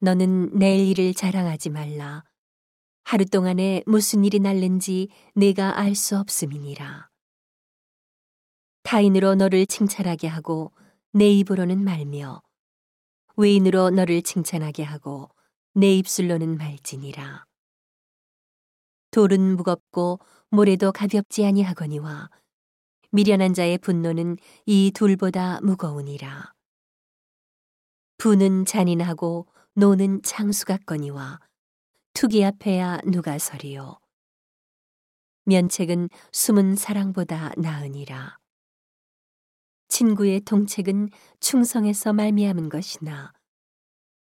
[0.00, 2.24] 너는 내일 일을 자랑하지 말라.
[3.04, 7.08] 하루 동안에 무슨 일이 날는지 내가 알 수 없음이니라.
[8.82, 10.72] 타인으로 너를 칭찬하게 하고
[11.12, 12.42] 내 입으로는 말며
[13.36, 15.30] 외인으로 너를 칭찬하게 하고
[15.74, 17.44] 내 입술로는 말지니라.
[19.10, 20.20] 돌은 무겁고
[20.50, 22.30] 모래도 가볍지 아니하거니와
[23.12, 24.36] 미련한 자의 분노는
[24.66, 26.52] 이 둘보다 무거우니라.
[28.18, 29.46] 부는 잔인하고
[29.78, 31.38] 노는 창수 같거니와
[32.14, 34.00] 투기 앞에야 누가 서리요.
[35.44, 38.38] 면책은 숨은 사랑보다 나으니라.
[39.88, 43.34] 친구의 동책은 충성에서 말미암은 것이나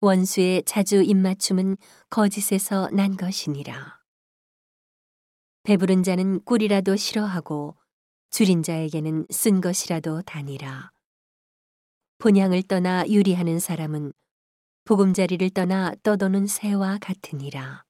[0.00, 1.76] 원수의 자주 입맞춤은
[2.10, 4.00] 거짓에서 난 것이니라.
[5.62, 7.76] 배부른 자는 꿀이라도 싫어하고
[8.30, 10.90] 줄인 자에게는 쓴 것이라도 다니라.
[12.18, 14.12] 본향을 떠나 유리하는 사람은
[14.88, 17.84] 보금자리를 떠나 떠도는 새와 같으니라.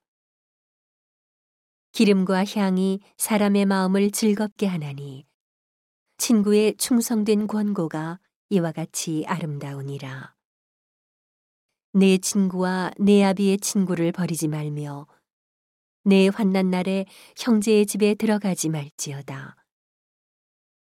[1.93, 5.25] 기름과 향이 사람의 마음을 즐겁게 하나니
[6.17, 8.19] 친구의 충성된 권고가
[8.51, 10.35] 이와 같이 아름다우니라.
[11.93, 15.07] 내 친구와 내 아비의 친구를 버리지 말며
[16.03, 19.55] 내 환난 날에 형제의 집에 들어가지 말지어다.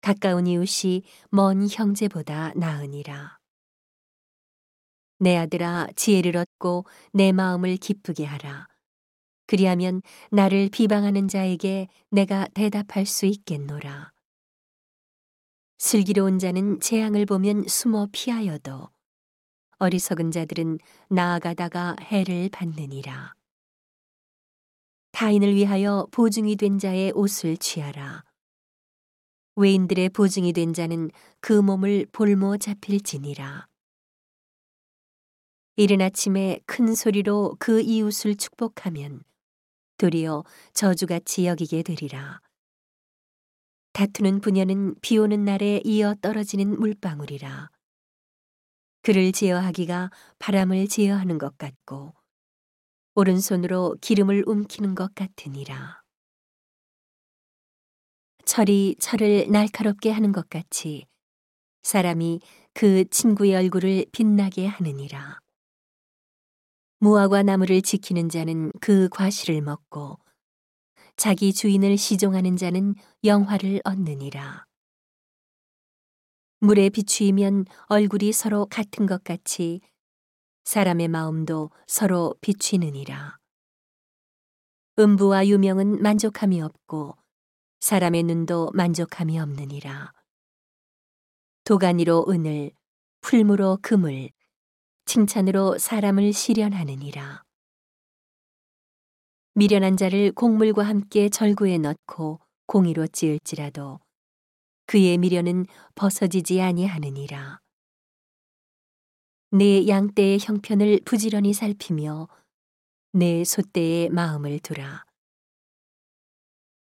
[0.00, 3.39] 가까운 이웃이 먼 형제보다 나으니라.
[5.20, 8.66] 내 아들아 지혜를 얻고 내 마음을 기쁘게 하라.
[9.46, 14.12] 그리하면 나를 비방하는 자에게 내가 대답할 수 있겠노라.
[15.78, 18.88] 슬기로운 자는 재앙을 보면 숨어 피하여도
[19.78, 23.34] 어리석은 자들은 나아가다가 해를 받느니라.
[25.12, 28.24] 타인을 위하여 보증이 된 자의 옷을 취하라.
[29.56, 31.10] 외인들의 보증이 된 자는
[31.40, 33.69] 그 몸을 볼모 잡힐지니라.
[35.80, 39.22] 이른 아침에 큰 소리로 그 이웃을 축복하면
[39.96, 42.42] 도리어 저주같이 여기게 되리라.
[43.94, 47.70] 다투는 부녀는 비 오는 날에 이어 떨어지는 물방울이라.
[49.00, 52.12] 그를 제어하기가 바람을 제어하는 것 같고
[53.14, 56.02] 오른손으로 기름을 움키는 것 같으니라.
[58.44, 61.06] 철이 철을 날카롭게 하는 것 같이
[61.84, 62.40] 사람이
[62.74, 65.40] 그 친구의 얼굴을 빛나게 하느니라.
[67.02, 70.18] 무화과 나무를 지키는 자는 그 과실을 먹고
[71.16, 72.94] 자기 주인을 시종하는 자는
[73.24, 74.66] 영화를 얻느니라.
[76.60, 79.80] 물에 비추이면 얼굴이 서로 같은 것 같이
[80.64, 83.38] 사람의 마음도 서로 비추느니라.
[84.98, 87.16] 음부와 유명은 만족함이 없고
[87.80, 90.12] 사람의 눈도 만족함이 없느니라.
[91.64, 92.72] 도가니로 은을,
[93.22, 94.28] 풀무로 금을,
[95.10, 97.42] 칭찬으로 사람을 시련하느니라.
[99.54, 103.98] 미련한 자를 곡물과 함께 절구에 넣고 공의로 찌을지라도
[104.86, 105.66] 그의 미련은
[105.96, 107.58] 벗어지지 아니하느니라.
[109.50, 112.28] 내 양떼의 형편을 부지런히 살피며
[113.12, 115.04] 내 소떼의 마음을 두라.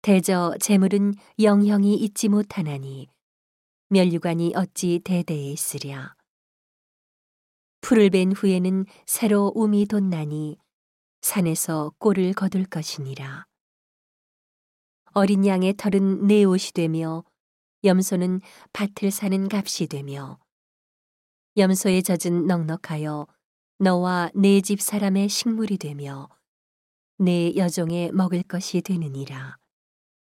[0.03, 3.09] 대저 재물은 영형이 잊지 못하나니
[3.89, 6.15] 멸류관이 어찌 대대에 있으랴.
[7.85, 10.57] 풀을 벤 후에는 새로 움이 돋나니
[11.21, 13.45] 산에서 꼴을 거둘 것이니라.
[15.13, 17.25] 어린 양의 털은 내 옷이 되며
[17.85, 18.41] 염소는
[18.73, 20.39] 밭을 사는 값이 되며
[21.59, 23.27] 염소의 젖은 넉넉하여
[23.81, 26.31] 너와 내 집 사람의 식물이 되며
[27.19, 29.59] 내 여종의 먹을 것이 되느니라.